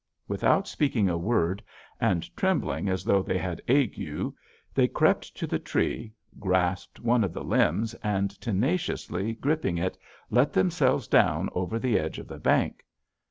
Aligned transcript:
Without 0.27 0.67
speaking 0.67 1.07
a 1.09 1.15
word, 1.15 1.61
and 1.99 2.35
trembling 2.35 2.89
as 2.89 3.03
though 3.03 3.21
they 3.21 3.37
had 3.37 3.61
ague, 3.69 4.33
they 4.73 4.87
crept 4.87 5.37
to 5.37 5.45
the 5.45 5.59
tree, 5.59 6.11
grasped 6.39 6.99
one 7.01 7.23
of 7.23 7.33
the 7.33 7.43
limbs, 7.43 7.93
and 8.01 8.31
tenaciously 8.41 9.33
gripping 9.33 9.77
it 9.77 9.99
let 10.31 10.53
themselves 10.53 11.07
down 11.07 11.51
over 11.53 11.77
the 11.77 11.99
edge 11.99 12.17
of 12.17 12.27
the 12.27 12.39
bank. 12.39 12.83